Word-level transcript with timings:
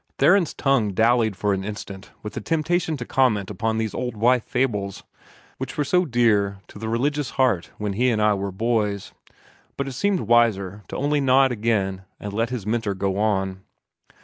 Theron's 0.17 0.55
tongue 0.55 0.93
dallied 0.93 1.35
for 1.35 1.53
an 1.53 1.63
instant 1.63 2.09
with 2.23 2.33
the 2.33 2.41
temptation 2.41 2.97
to 2.97 3.05
comment 3.05 3.51
upon 3.51 3.77
these 3.77 3.93
old 3.93 4.17
wife 4.17 4.43
fables, 4.43 5.03
which 5.59 5.77
were 5.77 5.83
so 5.83 6.05
dear 6.05 6.57
to 6.69 6.79
the 6.79 6.87
rural 6.87 6.93
religious 7.01 7.29
heart 7.37 7.69
when 7.77 7.93
he 7.93 8.09
and 8.09 8.19
I 8.19 8.33
were 8.33 8.51
boys. 8.51 9.11
But 9.77 9.87
it 9.87 9.91
seemed 9.91 10.21
wiser 10.21 10.81
to 10.87 10.95
only 10.95 11.21
nod 11.21 11.51
again, 11.51 12.01
and 12.19 12.33
let 12.33 12.49
his 12.49 12.65
mentor 12.65 12.95
go 12.95 13.19
on. 13.19 13.61